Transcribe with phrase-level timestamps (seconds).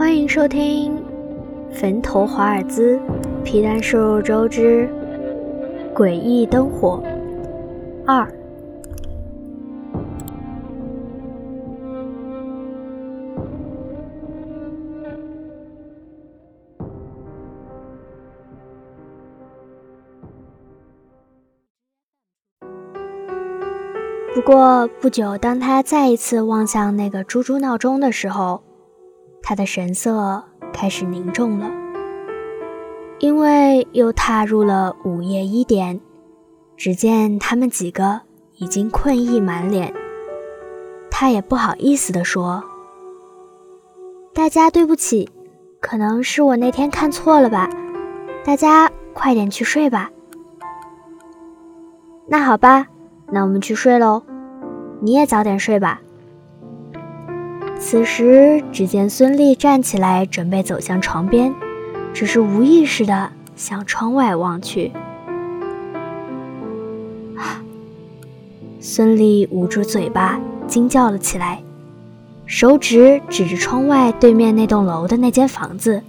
[0.00, 0.96] 欢迎收听
[1.70, 2.96] 《坟头华尔兹》
[3.42, 4.88] 皮蛋瘦肉粥之
[5.94, 7.02] 诡异灯火
[8.06, 8.26] 二。
[24.34, 28.62] 不过不久，当他再一次望向那个猪猪闹钟的时候，
[29.42, 31.70] 他的神色开始凝重了，
[33.18, 36.00] 因为又踏入了午夜一点。
[36.76, 38.22] 只见他们几个
[38.56, 39.92] 已经困意满脸，
[41.10, 42.64] 他也不好意思地说
[44.32, 45.28] ：“大家对不起，
[45.78, 47.68] 可能是我那天看错了吧。
[48.44, 50.10] 大家快点去睡吧。”
[52.26, 52.86] 那好吧，
[53.30, 54.22] 那我们去睡喽。
[55.02, 56.00] 你也早点睡吧。
[57.82, 61.52] 此时，只见孙俪站起来，准备走向床边，
[62.12, 64.92] 只是无意识的向窗外望去。
[68.80, 71.62] 孙俪捂住嘴巴，惊叫了起来，
[72.46, 76.02] 手指指着窗外对面那栋楼的那间房子。